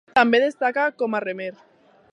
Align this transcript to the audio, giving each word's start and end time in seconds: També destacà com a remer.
També 0.17 0.39
destacà 0.43 0.87
com 1.03 1.17
a 1.19 1.23
remer. 1.27 1.53